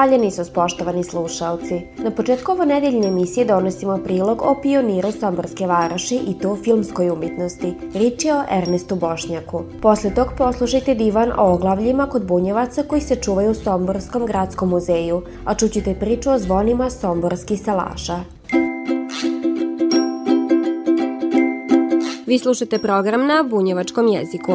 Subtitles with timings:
[0.00, 1.80] Hvaljeni su spoštovani slušalci.
[1.98, 7.74] Na početku ovo nedeljne emisije donosimo prilog o pioniru Somborske varoši i to filmskoj umetnosti.
[7.94, 9.62] Rič je o Ernestu Bošnjaku.
[9.82, 15.22] Posle tog poslušajte divan o oglavljima kod bunjevaca koji se čuvaju u Somborskom gradskom muzeju,
[15.44, 18.20] a čućite priču o zvonima Somborskih salaša.
[22.26, 24.52] Vi slušate program na bunjevačkom jeziku.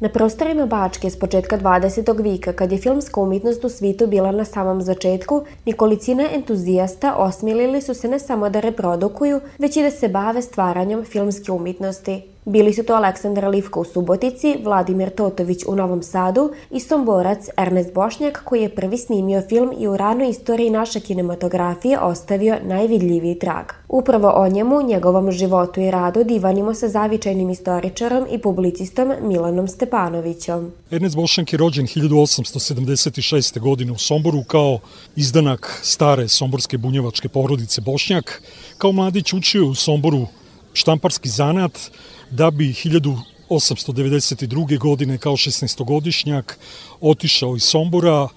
[0.00, 2.22] Na prostorima Bačke s početka 20.
[2.22, 7.94] vika, kad je filmska umetnost u svitu bila na samom začetku, nikolicina entuzijasta osmilili su
[7.94, 12.22] se ne samo da reprodukuju, već i da se bave stvaranjem filmske umetnosti.
[12.48, 17.94] Bili su to Aleksandar Livko u Subotici, Vladimir Totović u Novom Sadu i Somborac Ernest
[17.94, 23.64] Bošnjak koji je prvi snimio film i u ranoj istoriji naše kinematografije ostavio najvidljiviji trag.
[23.88, 30.72] Upravo o njemu, njegovom životu i radu divanimo sa zavičajnim istoričarom i publicistom Milanom Stepanovićom.
[30.90, 33.60] Ernest Bošnjak je rođen 1876.
[33.60, 34.78] godine u Somboru kao
[35.16, 38.42] izdanak stare somborske bunjevačke porodice Bošnjak.
[38.78, 40.26] Kao mladić učio u Somboru
[40.72, 41.90] štamparski zanat,
[42.30, 44.78] da bi 1892.
[44.78, 46.54] godine kao 16-godišnjak
[47.00, 48.28] otišao iz Sombora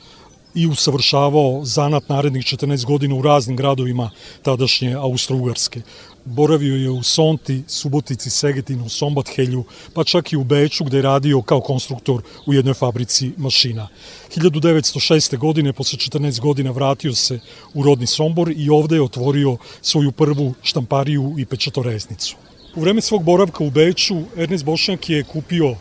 [0.53, 5.81] i usavršavao zanat narednih 14 godina u raznim gradovima tadašnje Austro-Ugarske.
[6.25, 11.41] Boravio je u Sonti, Subotici, Segetinu, Sombathelju, pa čak i u Beču gde je radio
[11.41, 13.87] kao konstruktor u jednoj fabrici mašina.
[14.35, 15.37] 1906.
[15.37, 17.39] godine, posle 14 godina, vratio se
[17.73, 22.48] u rodni Sombor i ovde je otvorio svoju prvu štampariju i pečatoreznicu.
[22.75, 25.75] U vreme svog boravka u Beču, Ernest Bošnjak je kupio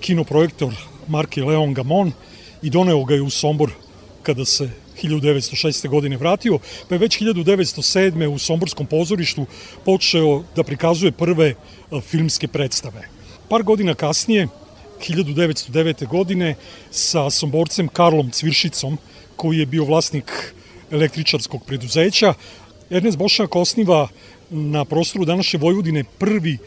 [0.00, 0.74] kinoprojektor
[1.08, 2.12] marke Leon Gamon
[2.62, 3.70] i doneo ga je u Sombor
[4.22, 4.70] kada se
[5.02, 5.88] 1906.
[5.88, 6.58] godine vratio,
[6.88, 8.26] pa je već 1907.
[8.26, 9.46] u Somborskom pozorištu
[9.84, 11.54] počeo da prikazuje prve
[12.02, 13.08] filmske predstave.
[13.48, 14.48] Par godina kasnije,
[15.00, 16.06] 1909.
[16.06, 16.54] godine,
[16.90, 18.98] sa Somborcem Karlom Cviršicom,
[19.36, 20.54] koji je bio vlasnik
[20.90, 22.34] električarskog preduzeća,
[22.90, 24.08] Ernest Bošnjak osniva
[24.50, 26.58] na prostoru današnje Vojvodine prvi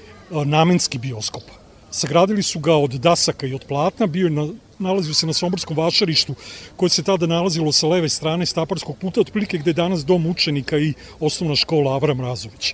[0.45, 1.43] namenski bioskop.
[1.91, 4.47] Sagradili su ga od dasaka i od platna, bio je na,
[4.79, 6.35] nalazio se na Somborskom vašarištu
[6.75, 10.77] koje se tada nalazilo sa leve strane Staparskog puta, otprilike gde je danas dom učenika
[10.77, 12.73] i osnovna škola Avram Razović.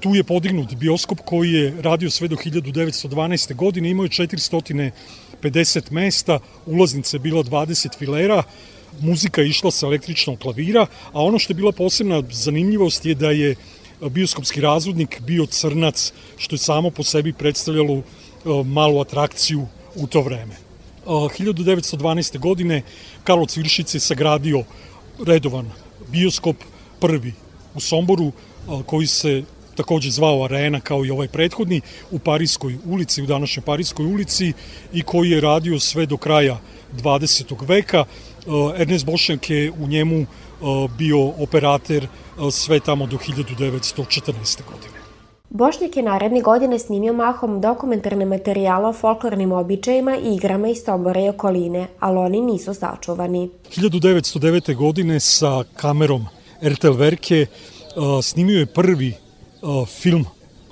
[0.00, 3.54] Tu je podignut bioskop koji je radio sve do 1912.
[3.54, 8.42] godine, imao je 450 mesta, ulaznica je bila 20 filera,
[9.00, 13.30] muzika je išla sa električnog klavira, a ono što je bila posebna zanimljivost je da
[13.30, 13.54] je
[14.08, 18.02] bioskopski razvodnik bio crnac, što je samo po sebi predstavljalo e,
[18.64, 20.56] malu atrakciju u to vreme.
[21.06, 22.36] 1912.
[22.36, 22.82] E, godine
[23.24, 24.64] Karlo Cviršic je sagradio
[25.26, 25.70] redovan
[26.08, 26.56] bioskop,
[27.00, 27.32] prvi
[27.74, 28.32] u Somboru, e,
[28.86, 29.42] koji se
[29.74, 31.80] takođe zvao Arena kao i ovaj prethodni
[32.10, 34.52] u Parijskoj ulici, u današnjoj Parijskoj ulici
[34.92, 36.60] i koji je radio sve do kraja
[37.02, 37.68] 20.
[37.68, 38.04] veka.
[38.76, 40.26] Ernest Bošnjak je u njemu
[40.98, 42.06] bio operater
[42.52, 44.60] sve tamo do 1914.
[44.72, 45.02] godine.
[45.50, 51.20] Bošnjak je naredne godine snimio mahom dokumentarne materijale o folklornim običajima i igrama iz Sombora
[51.20, 53.50] i okoline, ali oni nisu sačuvani.
[53.76, 54.76] 1909.
[54.76, 56.26] godine sa kamerom
[56.62, 57.46] RTL Verke
[58.22, 59.14] snimio je prvi
[59.86, 60.24] film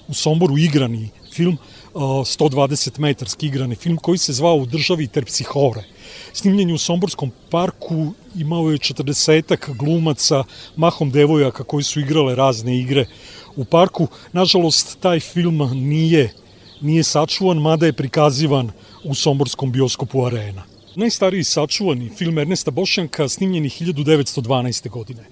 [0.09, 1.56] u Somboru, igrani film,
[1.95, 5.84] 120 metarski igrani film koji se zvao U državi Terpsihore
[6.33, 10.45] snimljenju u Somborskom parku imao je 40 glumaca,
[10.77, 13.06] mahom devojaka koji su igrale razne igre
[13.56, 14.09] u parku.
[14.33, 16.33] Nažalost, taj film nije,
[16.81, 18.71] nije sačuvan, mada je prikazivan
[19.05, 20.62] u Somborskom bioskopu Arena.
[20.95, 24.91] Najstariji sačuvani film Ernesta Bošnjanka snimljen je 1912.
[24.91, 25.25] godine.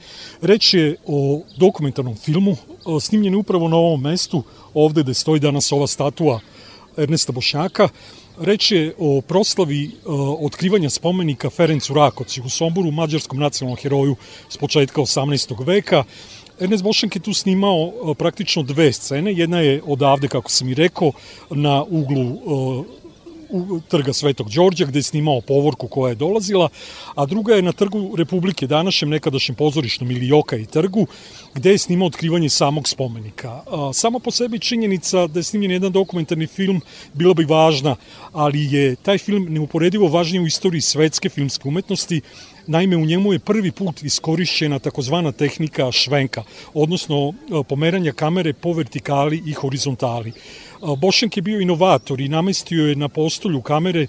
[0.43, 2.56] Reč je o dokumentarnom filmu,
[3.00, 4.43] snimljen je upravo na ovom mestu,
[4.75, 6.41] ovde gde stoji danas ova statua
[6.96, 7.88] Ernesta Bošnjaka,
[8.40, 10.14] Reč je o proslavi uh,
[10.46, 14.17] otkrivanja spomenika Ferencu Rakoci u Somboru, mađarskom nacionalnom heroju
[14.49, 15.67] s početka 18.
[15.67, 16.05] veka.
[16.61, 19.32] Ernest Bošank je tu snimao uh, praktično dve scene.
[19.35, 21.12] Jedna je odavde, kako sam i rekao,
[21.50, 22.87] na uglu uh,
[23.50, 26.69] u trga Svetog Đorđa gde je snimao povorku koja je dolazila,
[27.15, 31.06] a druga je na trgu Republike, današnjem nekadašnjem pozorišnom ili Joka i trgu,
[31.55, 33.62] gde je snimao otkrivanje samog spomenika.
[33.95, 36.81] Samo po sebi činjenica da je snimljen jedan dokumentarni film
[37.15, 37.97] bila bi važna,
[38.33, 42.21] ali je taj film neuporedivo važniji u istoriji svetske filmske umetnosti,
[42.69, 46.43] Naime, u njemu je prvi put iskorišćena takozvana tehnika švenka,
[46.75, 47.32] odnosno
[47.69, 50.32] pomeranja kamere po vertikali i horizontali.
[50.99, 54.06] Bošnjak je bio inovator i namestio je na postolju kamere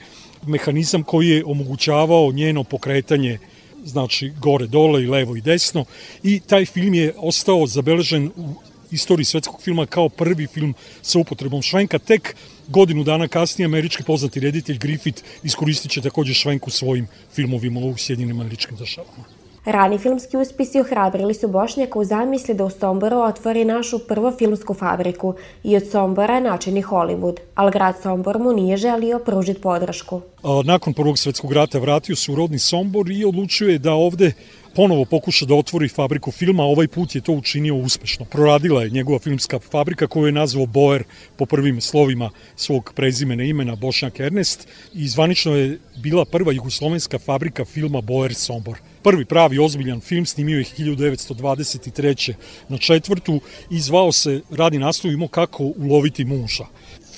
[0.47, 3.39] mehanizam koji je omogućavao njeno pokretanje
[3.85, 5.85] znači gore, dole i levo i desno
[6.23, 8.53] i taj film je ostao zabeležen u
[8.91, 11.99] istoriji svetskog filma kao prvi film sa upotrebom švenka.
[11.99, 12.35] Tek
[12.69, 18.39] godinu dana kasnije američki poznati reditelj Griffith iskoristit će takođe švenku svojim filmovima u Sjedinim
[18.39, 19.38] američkim državama.
[19.65, 24.73] Rani filmski uspisi ohrabrili su Bošnjaka u zamisli da u Somboru otvori našu prvu filmsku
[24.73, 30.21] fabriku i od Sombora načini Hollywood, ali grad Sombor mu nije želio pružiti podršku.
[30.63, 34.31] Nakon Prvog svetskog rata vratio se u rodni Sombor i odlučio je da ovde
[34.75, 38.25] ponovo pokuša da otvori fabriku filma, ovaj put je to učinio uspešno.
[38.25, 41.03] Proradila je njegova filmska fabrika koju je nazvao Boer
[41.37, 47.65] po prvim slovima svog prezimena imena Bošnjak Ernest i zvanično je bila prva jugoslovenska fabrika
[47.65, 48.77] filma Boer Sombor.
[49.03, 52.33] Prvi pravi ozbiljan film snimio je 1923.
[52.69, 53.41] na četvrtu
[53.71, 56.65] i zvao se, radi naslov imao kako uloviti muža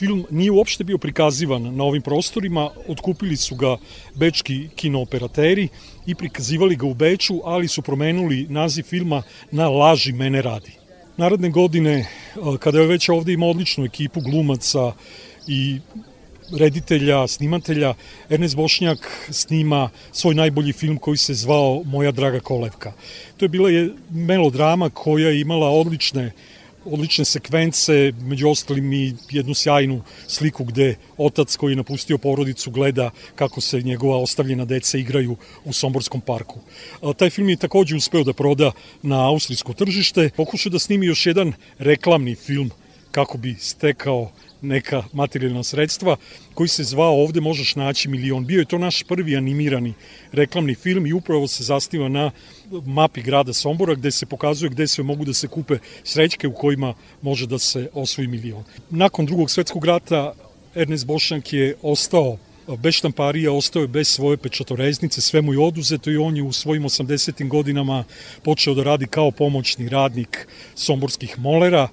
[0.01, 3.77] film nije uopšte bio prikazivan na ovim prostorima, otkupili su ga
[4.15, 5.67] bečki kinooperateri
[6.05, 10.71] i prikazivali ga u Beču, ali su promenuli naziv filma na Laži mene radi.
[11.17, 12.07] Naredne godine,
[12.59, 14.91] kada je već ovde ima odličnu ekipu glumaca
[15.47, 15.79] i
[16.59, 17.93] reditelja, snimatelja,
[18.29, 22.93] Ernest Bošnjak snima svoj najbolji film koji se zvao Moja draga kolevka.
[23.37, 26.31] To je bila je melodrama koja je imala odlične
[26.85, 33.09] odlične sekvence, među ostalim i jednu sjajnu sliku gde otac koji je napustio porodicu gleda
[33.35, 36.59] kako se njegova ostavljena deca igraju u Somborskom parku.
[37.17, 38.71] Taj film je takođe uspeo da proda
[39.01, 42.71] na austrijsko tržište, pokušao da snimi još jedan reklamni film
[43.11, 44.31] kako bi stekao
[44.61, 46.15] neka materijalna sredstva,
[46.53, 48.45] koji se zvao Ovde možeš naći milion.
[48.45, 49.93] Bio je to naš prvi animirani
[50.31, 52.31] reklamni film i upravo se zastiva na
[52.85, 56.93] mapi grada Sombora gde se pokazuje gde sve mogu da se kupe srećke u kojima
[57.21, 58.63] može da se osvoji milion.
[58.89, 60.33] Nakon drugog svetskog rata
[60.75, 62.37] Ernest Bošank je ostao
[62.77, 66.51] bez štamparija, ostao je bez svoje pečatoreznice, sve mu je oduzeto i on je u
[66.51, 67.47] svojim 80.
[67.47, 68.03] godinama
[68.43, 71.87] počeo da radi kao pomoćni radnik somborskih molera,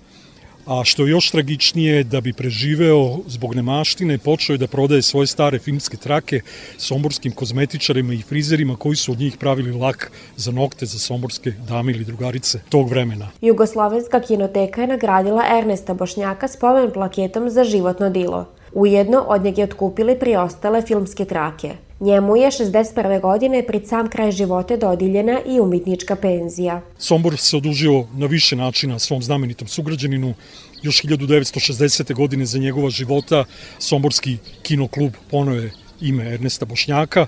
[0.69, 5.27] a što je još tragičnije, da bi preživeo zbog nemaštine, počeo je da prodaje svoje
[5.27, 6.41] stare filmske trake
[6.77, 11.93] somborskim kozmetičarima i frizerima koji su od njih pravili lak za nokte za somborske dame
[11.93, 13.31] ili drugarice tog vremena.
[13.41, 18.47] Jugoslovenska kinoteka je nagradila Ernesta Bošnjaka spomen plaketom za životno dilo.
[18.73, 21.88] Ujedno od njega je otkupili priostale filmske trake.
[22.01, 23.21] Njemu je 61.
[23.21, 26.81] godine pred sam kraj života dodiljena i umitnička penzija.
[26.99, 30.35] Sombor se odužio na više načina svom znamenitom sugrađaninu.
[30.83, 32.15] Još 1960.
[32.15, 33.45] godine za njegova života
[33.79, 37.27] Somborski kinoklub ponoje ime Ernesta Bošnjaka,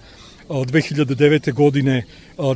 [0.49, 1.53] 2009.
[1.53, 2.05] godine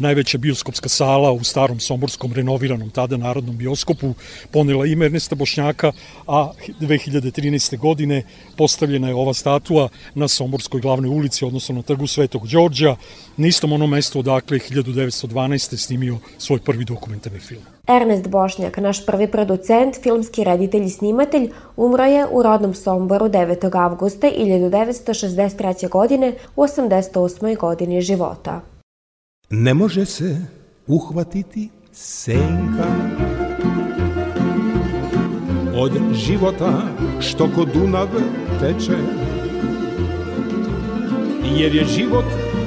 [0.00, 4.14] najveća bioskopska sala u starom somborskom renoviranom tada narodnom bioskopu
[4.50, 5.92] ponela ime Ernesta Bošnjaka,
[6.26, 7.78] a 2013.
[7.78, 8.22] godine
[8.56, 12.96] postavljena je ova statua na Somborskoj glavnoj ulici, odnosno na trgu Svetog Đorđa,
[13.36, 15.76] na istom onom mestu odakle 1912.
[15.76, 17.62] snimio svoj prvi dokumentarni film.
[17.86, 23.78] Ernest Bošnjak, naš prvi producent, filmski reditelj i snimatelj, umro je u rodnom Somboru 9.
[23.84, 25.88] avgusta 1963.
[25.88, 27.56] godine u 88.
[27.56, 28.73] godini života.
[29.56, 30.36] Ne može se
[30.86, 32.88] uhvatiti senka
[35.74, 36.82] Od života
[37.20, 38.08] što kod Dunav
[38.60, 38.96] teče
[41.56, 42.24] Jer je život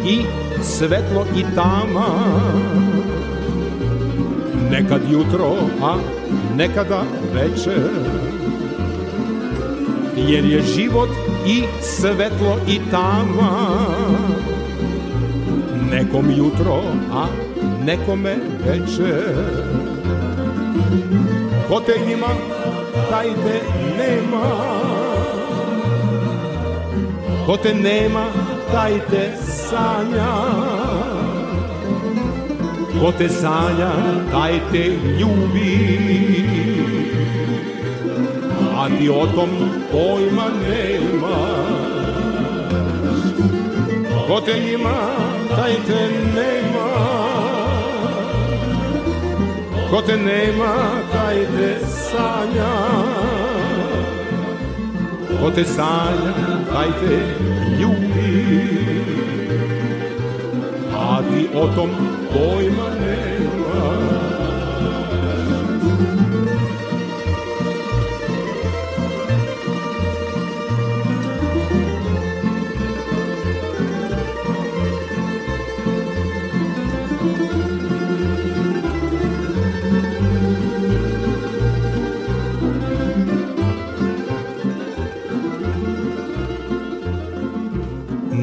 [0.09, 0.21] i
[0.63, 2.07] svetlo i tama.
[4.71, 5.97] Nekad jutro, a
[6.55, 7.03] nekada
[7.33, 7.89] večer
[10.15, 11.09] Jer je život
[11.47, 13.77] i svetlo i tama
[15.91, 17.27] Nekom jutro, a
[17.85, 19.67] nekome večer
[21.67, 22.27] Ko te ima,
[23.09, 23.61] taj te
[23.97, 24.43] nema.
[27.45, 28.25] Ko te nema,
[28.71, 30.31] taj te sanja.
[33.01, 33.91] Ko te sanja,
[34.31, 34.85] taj te
[35.19, 36.47] ljubi.
[38.77, 39.49] A ti o tom
[39.91, 41.86] pojma nema
[44.27, 44.53] Ko te
[45.55, 46.01] taj te
[46.35, 46.89] nema
[49.89, 50.73] Ko te nema,
[51.11, 52.73] taj te sanja
[55.41, 56.33] ko te sanja,
[56.71, 57.17] taj te
[57.79, 58.77] ljubi.
[60.97, 61.89] A ti o tom
[62.33, 64.16] pojma nema.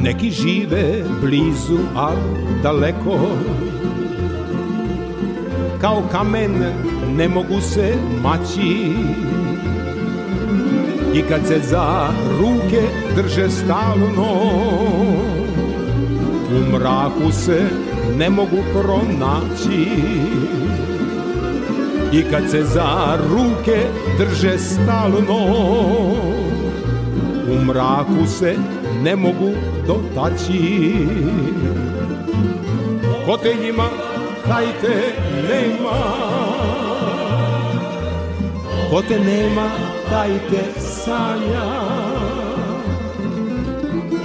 [0.05, 2.11] Neki žive blizu, a
[2.63, 3.19] daleko.
[5.81, 6.53] Kao kamen
[7.17, 8.93] ne mogu se maći.
[11.15, 12.09] I kad se za
[12.41, 12.83] ruke
[13.17, 14.33] drže stalno
[16.57, 17.63] U mraku se
[18.17, 19.89] ne mogu pronaći.
[22.13, 23.79] I kad se za ruke
[24.19, 25.45] drže stalno
[27.51, 28.57] U mraku se
[29.03, 30.95] ne mogu dotaći
[33.27, 33.89] Ko te ima,
[34.49, 34.95] taj te
[35.49, 35.99] nema.
[38.91, 39.71] Ko te nema,
[40.11, 41.65] taj te sanja.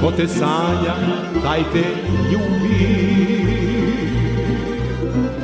[0.01, 0.95] Ko te sanja,
[1.43, 1.83] taj te
[2.31, 3.39] ljubi.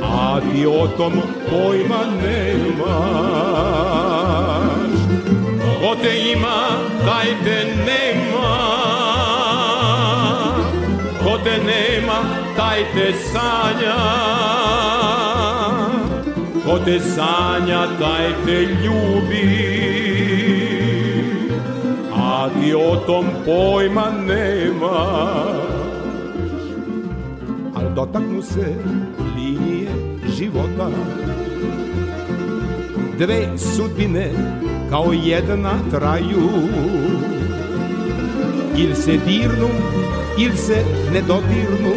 [0.02, 1.12] A ti o tom
[1.50, 3.36] pojma nemaš.
[5.80, 6.56] Ko te ima,
[7.06, 8.75] taj te nema
[11.46, 12.18] te nema,
[12.56, 13.98] taj te sanja.
[16.64, 19.46] Ko te sanja, taj te ljubi.
[22.14, 25.66] A ti o tom pojma nemaš
[27.76, 28.74] Al dotaknu se
[29.36, 29.90] linije
[30.36, 30.90] života.
[33.18, 34.30] Dve sudbine
[34.90, 36.50] kao jedna traju.
[38.76, 39.68] Ili se dirnu
[40.38, 41.94] ili se ne dodirnu.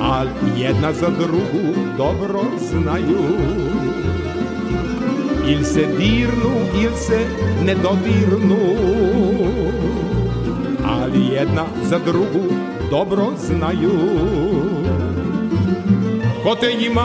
[0.00, 0.26] Al
[0.56, 3.24] jedna za drugu dobro znaju.
[5.46, 7.26] Ili se dirnu, ili se
[7.64, 8.58] ne dodirnu.
[10.84, 12.54] Ali jedna za drugu
[12.90, 13.98] dobro znaju.
[16.42, 17.04] Ko te ima,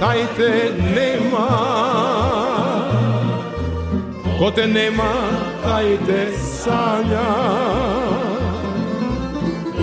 [0.00, 1.48] taj te nema.
[4.38, 5.12] Ko te nema,
[5.64, 7.67] taj te sanja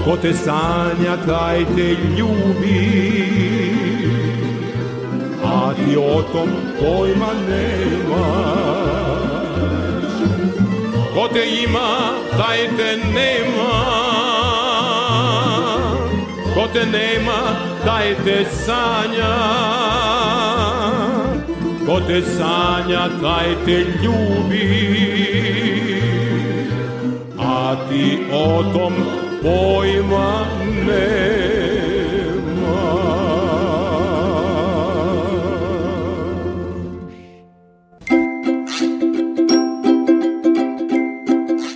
[0.06, 2.82] Ko te sanja, taj te ljubi.
[5.44, 8.86] A ti o tom pojma nemaš.
[11.14, 11.90] Ko te ima,
[12.38, 13.72] taj te nema.
[16.54, 17.40] Ko te nema,
[17.86, 19.36] taj te sanja.
[21.86, 24.68] Ko te sanja, taj te ljubi.
[27.40, 30.46] A ti o tom pojma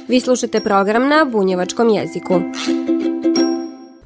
[0.08, 2.42] Vi slušate program na bunjevačkom jeziku.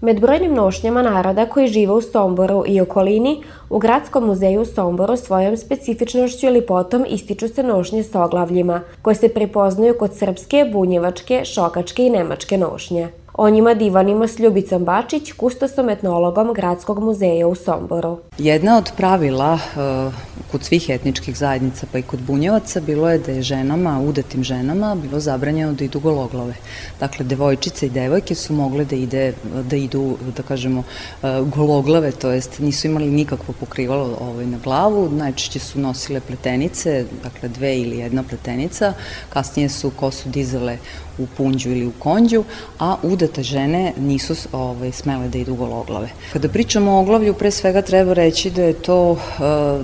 [0.02, 5.18] Med brojnim nošnjama naroda koji žive u Somboru i okolini, u Gradskom muzeju u Somboru
[5.18, 11.46] svojom specifičnošću ili potom ističu se nošnje s oglavljima, koje se prepoznaju kod srpske, bunjevačke,
[11.46, 13.23] šokačke i nemačke nošnje.
[13.36, 18.18] O njima divanimo s Ljubicom Bačić, kustosom etnologom Gradskog muzeja u Somboru.
[18.38, 20.14] Jedna od pravila uh,
[20.52, 24.96] kod svih etničkih zajednica pa i kod bunjevaca bilo je da je ženama, udatim ženama,
[24.96, 26.54] bilo zabranjeno da idu gologlave.
[27.00, 29.34] Dakle, devojčice i devojke su mogle da, ide,
[29.70, 35.10] da idu, da kažemo, uh, gologlave, to jest nisu imali nikakvo pokrivalo ovaj, na glavu,
[35.10, 38.94] najčešće su nosile pletenice, dakle dve ili jedna pletenica,
[39.30, 40.78] kasnije su kosu dizale
[41.18, 42.44] u punđu ili u konđu,
[42.80, 46.10] a udate žene nisu ovaj, smele da idu gologlave.
[46.34, 49.20] Kada pričamo o oglavlju, pre svega treba reći da je to, uh,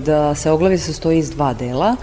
[0.04, 1.96] da se oglavlje sastoji iz dva dela.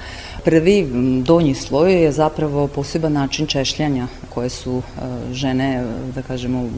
[0.44, 0.88] Prvi
[1.22, 4.06] donji sloj je zapravo poseban način češljanja
[4.36, 4.82] koje su uh,
[5.32, 6.68] žene, da kažemo,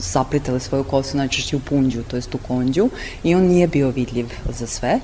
[0.00, 2.88] sapritale svoju kosu najčešće u punđu, to jest u konđu
[3.22, 4.98] i on nije bio vidljiv za sve.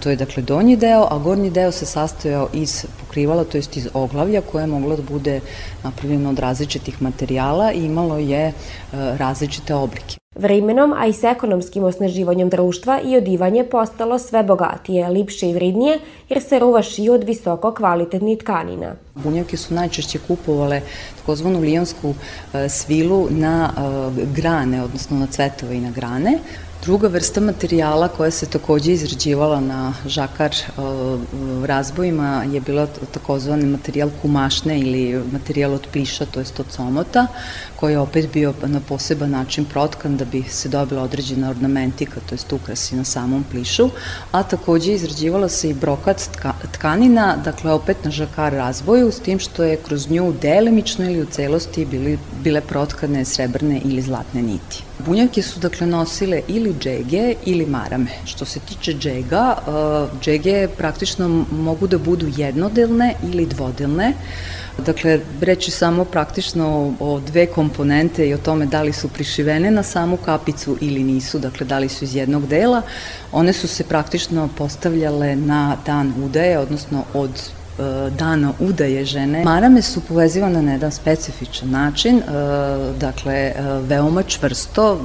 [0.00, 3.88] To je dakle donji deo, a gornji deo se sastojao iz pokrivala, to jest iz
[3.94, 5.40] oglavlja koje je moglo da bude
[5.82, 8.52] napravljeno od različitih materijala i imalo je
[8.92, 10.19] različite oblike.
[10.34, 15.98] Vremenom, a i s ekonomskim osnaživanjem društva i odivanje postalo sve bogatije, lipše i vridnije,
[16.28, 18.94] jer se ruva šiju od visoko kvalitetnih tkanina.
[19.14, 20.80] Bunjevke su najčešće kupovale
[21.20, 22.14] takozvanu lijonsku
[22.68, 23.70] svilu na
[24.36, 26.38] grane, odnosno na cvetove i na grane.
[26.82, 30.54] Druga vrsta materijala koja se takođe izrađivala na žakar
[31.64, 37.26] razbojima je bila takozvani materijal kumašne ili materijal od pliša, to jest od somota,
[37.80, 42.34] koji je opet bio na poseban način protkan da bi se dobila određena ornamentika, to
[42.34, 43.90] jest ukrasi na samom plišu,
[44.32, 46.28] a takođe izrađivala se i brokat
[46.72, 51.26] tkanina, dakle opet na žakar razboju, s tim što je kroz nju delimično ili u
[51.26, 54.84] celosti bili, bile protkane srebrne ili zlatne niti.
[55.06, 58.10] Bunjavke su dakle nosile ili džege ili marame.
[58.24, 64.12] Što se tiče džega, uh, džege praktično mogu da budu jednodelne ili dvodelne.
[64.78, 69.82] Dakle, reći samo praktično o dve komponente i o tome da li su prišivene na
[69.82, 72.82] samu kapicu ili nisu, dakle da li su iz jednog dela.
[73.32, 77.30] One su se praktično postavljale na dan udaje, odnosno od
[78.18, 79.44] dana udaje žene.
[79.44, 82.22] Marame su povezivane na jedan specifičan način, e,
[83.00, 85.00] dakle e, veoma čvrsto,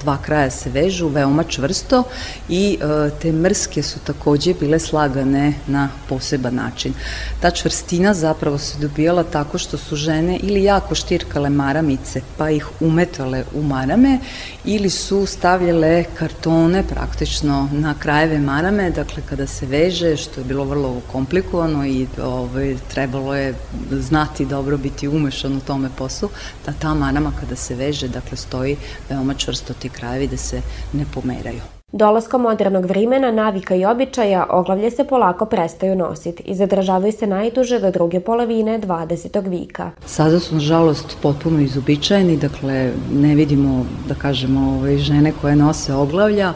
[0.00, 2.02] dva kraja se vežu, veoma čvrsto
[2.48, 2.78] i
[3.22, 6.92] te mrske su takođe bile slagane na poseban način.
[7.40, 12.68] Ta čvrstina zapravo se dobijala tako što su žene ili jako štirkale maramice pa ih
[12.80, 14.18] umetale u marame
[14.64, 20.64] ili su stavljale kartone praktično na krajeve marame, dakle kada se veže, što je bilo
[20.64, 23.54] vrlo komplikovano i ovaj, trebalo je
[23.90, 26.28] znati dobro biti umešan u tome poslu,
[26.66, 28.76] da ta manama kada se veže, dakle stoji
[29.08, 31.60] veoma čvrsto ti krajevi da se ne pomeraju.
[31.92, 37.78] Dolaskom modernog vremena, navika i običaja, oglavlje se polako prestaju nositi i zadržavaju se najduže
[37.80, 39.48] do druge polovine 20.
[39.48, 39.90] vika.
[40.06, 45.94] Sada su, nažalost, potpuno izobičajeni, dakle, ne vidimo, da kažemo, ove, ovaj, žene koje nose
[45.94, 46.52] oglavlja,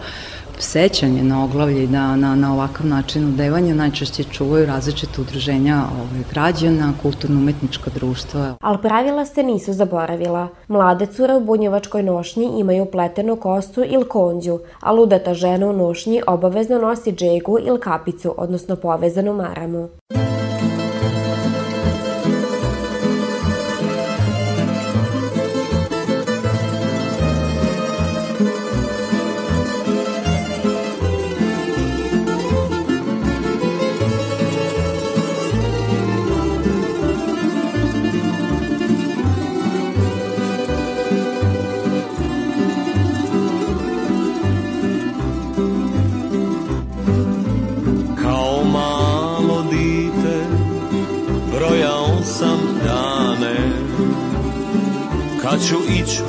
[0.63, 6.23] sećanje na oglavlje i na, na, na ovakav način odevanja najčešće čuvaju različite udruženja ovaj,
[6.31, 8.55] građana, kulturno-umetnička društva.
[8.61, 10.49] Ali pravila se nisu zaboravila.
[10.69, 16.23] Mlade cure u bunjevačkoj nošnji imaju pletenu kostu ili konđu, a ludata žena u nošnji
[16.27, 19.89] obavezno nosi džegu ili kapicu, odnosno povezanu maramu.
[20.09, 20.40] Kad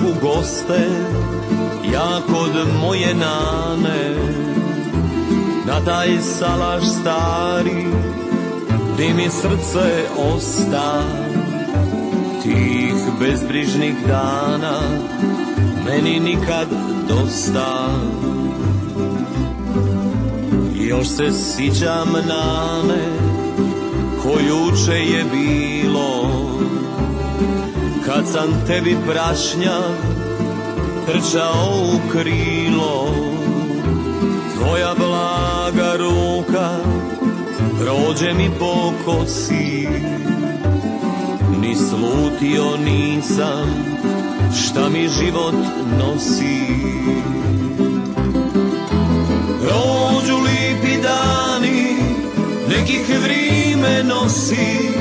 [0.06, 0.90] u goste
[1.94, 4.16] Ja kod moje nane.
[5.68, 7.86] Na taj salaš stari
[8.98, 11.04] Di mi srce osta.
[12.44, 14.80] Tih bezbrižnih dana
[15.86, 16.68] Meni nikad
[17.08, 17.88] dosta.
[20.76, 23.04] Još se sićam nane
[24.24, 26.51] Ko juče je bilo
[28.16, 29.78] Kad sam tebi prašnja
[31.06, 33.14] trčao u krilo
[34.58, 36.70] Tvoja blaga ruka
[37.80, 39.88] prođe mi po kosi
[41.62, 43.92] Ni slutio nisam
[44.56, 45.56] šta mi život
[46.00, 46.62] nosi.
[49.62, 51.96] Prođu lipi dani,
[52.70, 54.92] nekih vrime nosi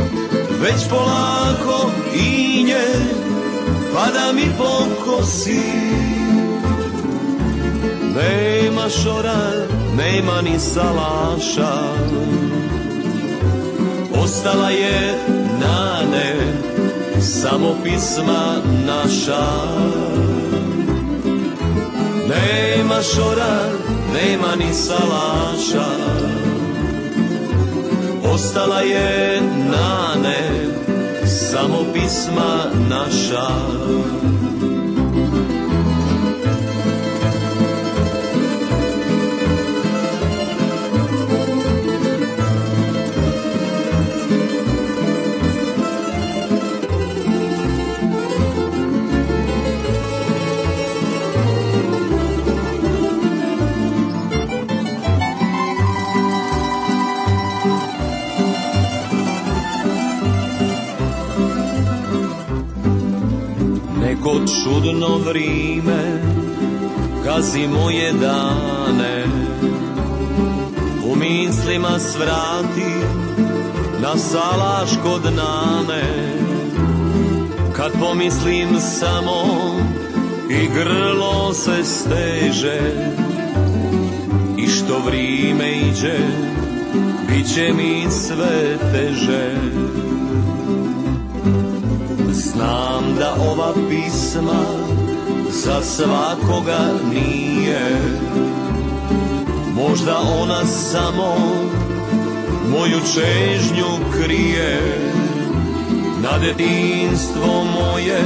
[0.60, 2.86] već polako inje
[3.94, 5.60] pada mi po kosi
[8.14, 11.72] Nema šora, nema ni salaša.
[14.22, 15.18] Ostala je
[15.60, 16.34] nane,
[17.20, 19.46] samo pisma naša.
[22.28, 23.62] Nema šora,
[24.12, 26.29] nema ni salaša
[28.40, 30.40] Ostala je nane
[31.26, 33.48] Samo pisma naša
[64.64, 66.20] čudno vrime
[67.24, 69.24] Gazi moje dane.
[71.04, 72.92] U mislima svrati
[74.02, 76.34] Na salaš kod nane.
[77.72, 79.44] Kad pomislim samo
[80.50, 82.80] i grlo se steže
[84.56, 86.18] I što vrime iđe,
[87.28, 89.54] bit će mi sve teže
[93.50, 94.62] ova pisma
[95.50, 96.80] za svakoga
[97.12, 98.00] nije.
[99.74, 101.36] Možda ona samo
[102.70, 104.80] moju čežnju krije
[106.22, 108.20] Na detinstvo moje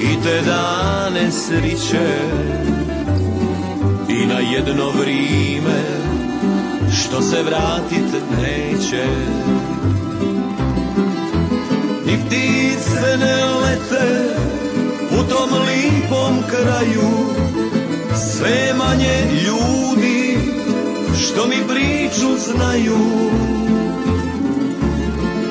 [0.00, 2.08] i te dane sriće.
[4.08, 5.82] I na jedno vrime
[6.92, 9.04] što se vratit neće
[12.14, 14.34] Ni ptice ne lete
[15.10, 17.10] u tom lipom kraju.
[18.14, 20.38] Sve manje ljudi
[21.18, 22.98] što mi priču znaju.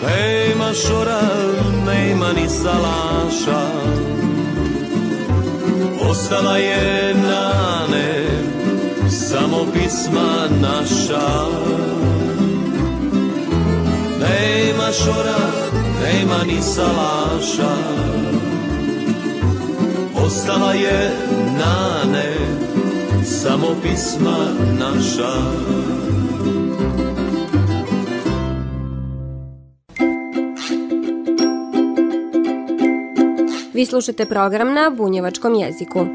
[0.07, 1.21] Nema šora,
[1.85, 3.61] nema ni salaša.
[6.09, 8.25] Ostala je nane,
[9.09, 11.47] samo pisma naša.
[14.19, 17.75] Nema šora, nema ni salaša
[20.25, 21.11] Ostala je
[21.57, 22.33] nane,
[23.23, 24.37] samo pisma
[24.79, 25.33] naša
[33.73, 36.05] Vi slušate program na bunjevačkom jeziku.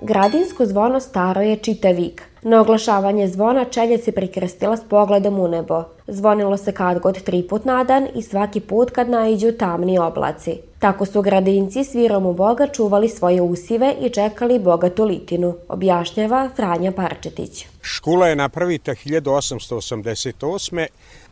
[0.00, 2.31] Gradinsko zvono staro je čitav vik.
[2.44, 5.84] Na oglašavanje zvona čelje se prikrstila s pogledom u nebo.
[6.06, 10.58] Zvonilo se kad god tri put na dan i svaki put kad naiđu tamni oblaci.
[10.78, 16.92] Tako su gradinci svirom u Boga čuvali svoje usive i čekali bogatu litinu, objašnjava Franja
[16.92, 17.66] Parčetić.
[17.82, 20.86] Škula je napravita 1888.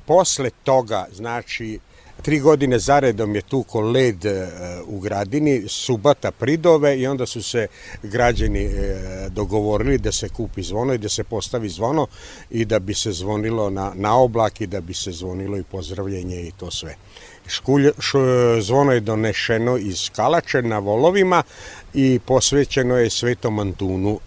[0.06, 1.78] Posle toga, znači,
[2.22, 4.48] Tri godine zaredom je tuko led e,
[4.86, 7.66] u gradini, subata pridove i onda su se
[8.02, 12.06] građani e, dogovorili da se kupi zvono i da se postavi zvono
[12.50, 16.40] i da bi se zvonilo na, na oblak i da bi se zvonilo i pozdravljenje
[16.40, 16.94] i to sve.
[17.46, 18.18] Škulj, š,
[18.60, 21.42] zvono je donešeno iz Kalače na volovima
[21.94, 24.20] i posvećeno je Svetom Antunu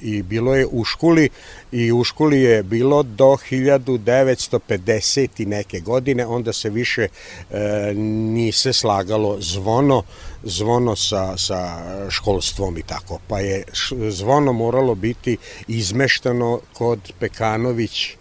[0.00, 1.28] i bilo je u školi
[1.72, 7.08] i u školi je bilo do 1950 i neke godine, onda se više
[7.50, 10.02] e, nise slagalo zvono,
[10.42, 11.78] zvono sa, sa
[12.10, 13.18] školstvom i tako.
[13.28, 13.64] Pa je
[14.10, 15.36] zvono moralo biti
[15.68, 18.16] izmeštano kod Pekanović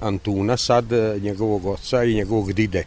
[0.00, 2.84] Antuna, sad e, njegovog oca i njegovog dide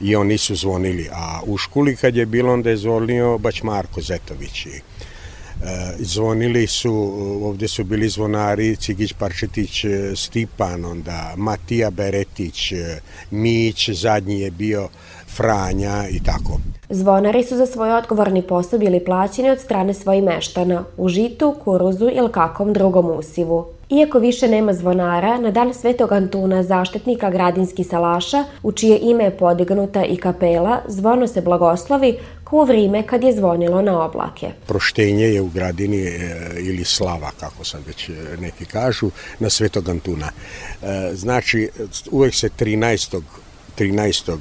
[0.00, 1.08] i oni su zvonili.
[1.12, 4.80] A u školi kad je bilo, onda je zvonio baš Marko Zetović i
[5.98, 13.88] zvonili su, ovde su bili zvonari Cigić Parčetić e, Stipan, onda Matija Beretić, e, Mić,
[13.90, 14.88] zadnji je bio
[15.36, 16.60] Franja i tako.
[16.90, 22.08] Zvonari su za svoj odgovorni posao bili plaćeni od strane svojih meštana u žitu, kuruzu
[22.12, 23.66] ili kakvom drugom usivu.
[23.90, 29.36] Iako više nema zvonara, na dan Svetog Antuna, zaštitnika gradinski salaša, u čije ime je
[29.36, 32.18] podignuta i kapela, zvono se blagoslovi
[32.52, 34.50] u vrime kad je zvonilo na oblake.
[34.66, 36.20] Proštenje je u gradini e,
[36.58, 40.30] ili slava, kako sad već e, neki kažu, na Svetog Antuna.
[40.82, 41.70] E, znači,
[42.10, 43.22] uvek se 13.
[43.78, 44.38] 13.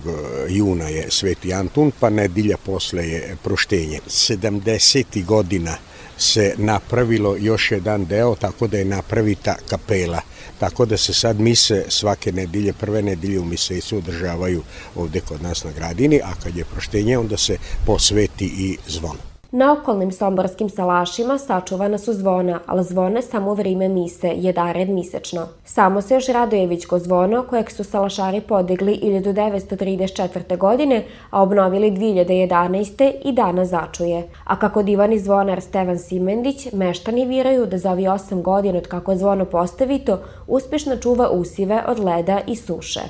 [0.50, 4.00] juna je Sveti Antun, pa nedilja posle je proštenje.
[4.08, 5.26] 70.
[5.26, 5.78] godina
[6.21, 10.21] se napravilo još jedan deo, tako da je napravita kapela.
[10.60, 14.63] Tako da se sad mise svake nedelje, prve nedelje u misecu održavaju
[14.95, 19.30] ovde kod nas na gradini, a kad je proštenje onda se posveti i zvon.
[19.53, 25.47] Na okolnim somborskim salašima sačuvana su zvona, ali zvone samo u vrime mise, jedared misečno.
[25.65, 30.57] Samo se još Radojevićko zvono, kojeg su salašari podigli 1934.
[30.57, 33.11] godine, a obnovili 2011.
[33.25, 34.27] i dana začuje.
[34.43, 39.15] A kako divani zvonar Stevan Simendić, meštani viraju da za ovi 8 godina od kako
[39.15, 43.01] zvono postavito, uspešno čuva usive od leda i suše.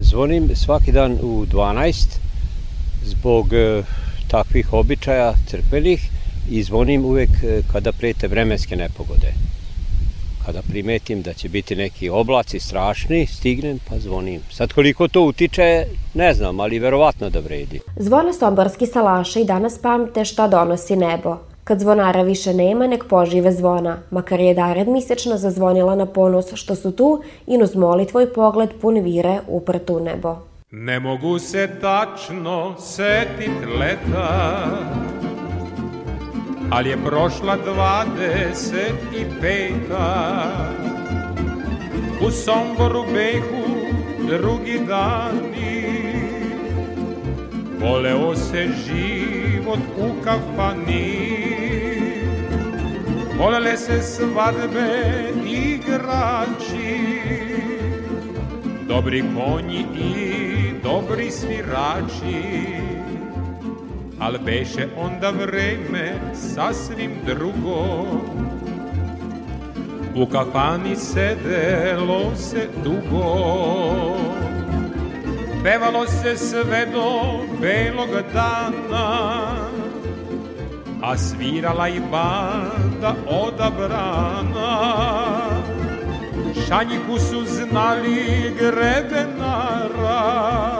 [0.00, 2.18] Zvonim svaki dan u 12
[3.04, 3.46] zbog
[4.30, 6.10] takvih običaja crkvenih
[6.50, 9.32] i zvonim uvek e, kada prete vremenske nepogode.
[10.46, 14.40] Kada primetim da će biti neki oblaci strašni, stignem pa zvonim.
[14.50, 17.80] Sad koliko to utiče, ne znam, ali verovatno da vredi.
[17.96, 21.36] Zvone somborski salaša i danas pamte šta donosi nebo.
[21.64, 26.74] Kad zvonara više nema, nek požive zvona, makar je dared misečno zazvonila na ponos što
[26.74, 30.49] su tu i nuz moli tvoj pogled pun vire uprtu nebo.
[30.72, 34.58] Ne mogu se tačno setit leta
[36.70, 40.42] Ali je prošla dvadeset i peta.
[42.26, 43.64] U Somboru behu
[44.26, 45.84] drugi dani
[47.80, 51.46] Voleo se život u kafani.
[53.38, 55.02] Volele se svadbe
[55.46, 57.10] igrači
[58.88, 60.49] Dobri konji i
[60.90, 62.42] dobri svirači
[64.20, 68.06] Al beše onda vreme sasvim drugo.
[70.14, 74.16] U kafani sedelo se dugo
[75.64, 77.10] Pevalo se sve do
[77.60, 79.30] belog dana
[81.02, 85.00] A svirala i banda odabrana.
[86.68, 90.79] Šanjiku su znali grebenara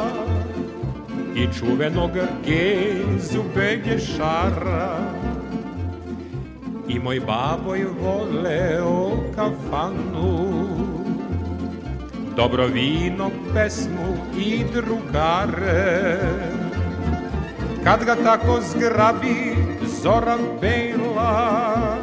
[1.34, 2.10] I čuvenog
[2.46, 4.98] gezu begešara.
[6.88, 10.68] I moj baboj voleo kafanu
[12.36, 16.18] Dobro vino, pesmu i drugare.
[17.84, 19.56] Kad ga tako zgrabi
[20.02, 21.96] zora bela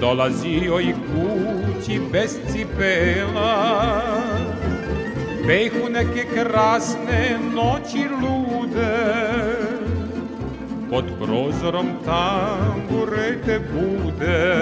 [0.00, 4.37] Dolazio i kući bez cipela
[5.48, 8.98] Behu neke krasne noći lude.
[10.90, 14.58] Pod prozorom tamburete bude.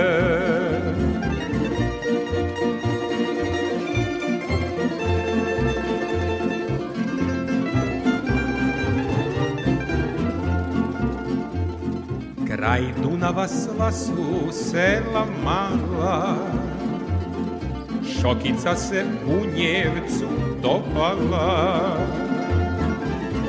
[12.46, 16.36] Kraj Dunava sva su sela mala.
[18.20, 21.96] Šokica se u Njevcu dopala.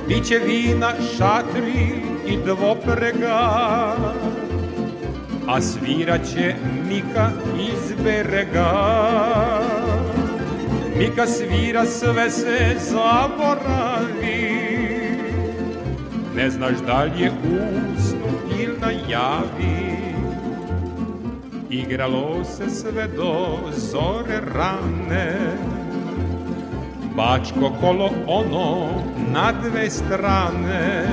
[0.08, 3.96] Biće vina, šatri i dvoprega
[5.48, 6.56] A sviraće
[6.88, 8.74] Mika iz berega.
[10.98, 14.58] Mika svira sve se zaboravi.
[16.36, 17.32] Ne znaš da li je
[17.98, 18.28] usnu
[18.60, 19.98] ili najavi
[21.70, 25.36] Igralo se sve do zore rane
[27.18, 28.90] Bačko kolo ono
[29.34, 31.08] na dve strane.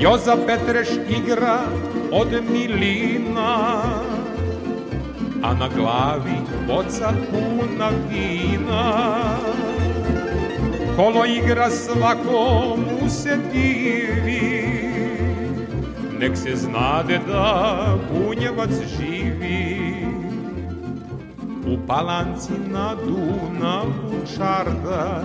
[0.00, 1.58] Joza Petreš igra
[2.12, 3.82] od milina
[5.42, 6.36] A na glavi
[6.66, 8.92] boca puna vina.
[10.96, 14.72] Kolo igra svako mu se divi
[16.18, 20.06] Nek se znade da bunjevac živi.
[21.66, 25.22] U palanci na Dunavu čarda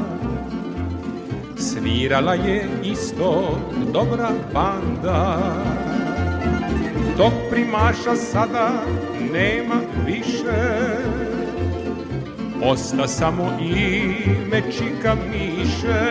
[1.57, 3.59] Svirala je isto
[3.93, 5.37] dobra banda.
[7.17, 8.69] Dok primaša sada
[9.33, 10.61] nema više.
[12.63, 16.05] Osta samo ime čika miše.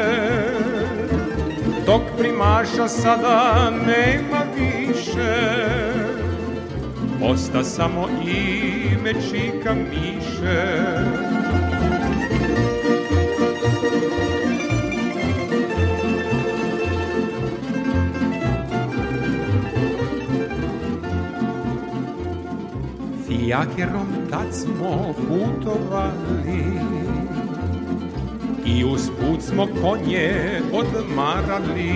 [1.87, 5.66] Dok primaša sada nema više.
[7.23, 11.36] Osta samo ime čika miše
[23.46, 26.64] Fijakerom tad smo putovali.
[28.64, 31.92] I usput smo konje odmarali.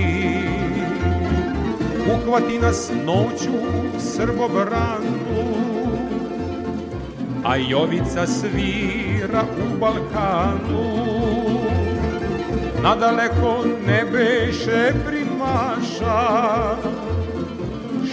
[2.15, 3.59] Uhvati nas noću
[3.99, 5.21] srbobranu
[7.45, 11.11] A Jovica svira u Balkanu.
[12.83, 16.77] Nadaleko ne beše primaša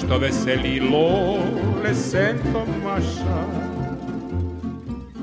[0.08, 3.44] Što veseli lole sentomaša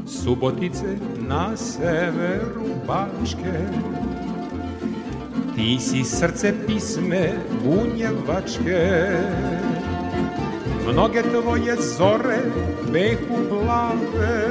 [0.06, 0.96] Subotice
[1.28, 3.58] na severu Bačke
[5.56, 7.32] Ti si srce pisme
[7.64, 9.10] bunjevačke.
[10.92, 12.38] Mnoge tvoje zore
[12.92, 14.48] behu plave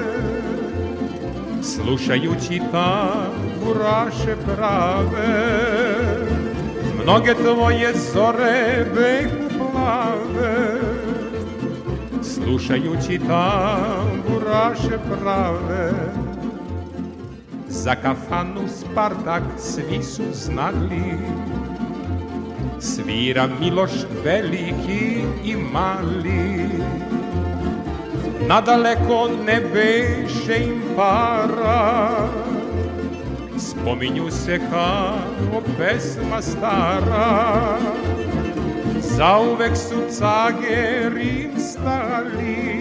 [1.61, 5.53] Slušajući tamburaše prave.
[7.03, 9.42] Mnoge tvoje zore behu
[9.83, 10.79] plave
[12.21, 15.91] Slušajući tamburaše prave.
[17.67, 21.17] Za kafanu Spartak svi su znali
[22.79, 23.91] Svira Miloš
[24.23, 26.69] veliki i mali.
[28.47, 32.27] Nadaleko ne beše im para
[33.57, 37.77] Spominju se kao pesma stara
[39.17, 42.73] Zauvek su cage Rim stali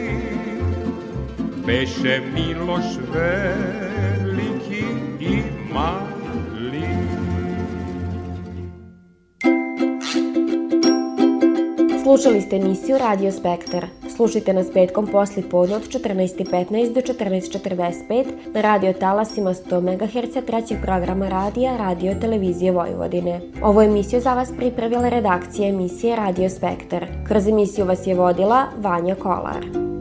[1.66, 4.84] beše Miloš veliki
[5.20, 5.42] i
[5.74, 6.82] mali.
[12.02, 13.86] Slušali ste emisiju Radio Spektar.
[14.22, 20.78] Slušajte nas petkom posli podne od 14.15 do 14.45 na radio talasima 100 MHz trećeg
[20.82, 23.40] programa radija Radio Televizije Vojvodine.
[23.62, 27.06] Ovu emisiju za vas pripravila redakcija emisije Radio Spektar.
[27.28, 29.91] Kroz emisiju vas je vodila Vanja Kolar.